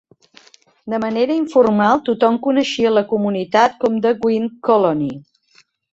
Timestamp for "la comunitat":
2.95-3.77